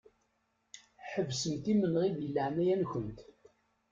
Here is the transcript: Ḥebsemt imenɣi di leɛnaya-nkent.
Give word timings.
Ḥebsemt 1.11 1.65
imenɣi 1.73 2.09
di 2.17 2.27
leɛnaya-nkent. 2.29 3.19